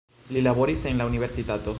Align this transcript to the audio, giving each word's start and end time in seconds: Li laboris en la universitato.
Li 0.35 0.41
laboris 0.45 0.83
en 0.93 0.97
la 1.03 1.09
universitato. 1.11 1.69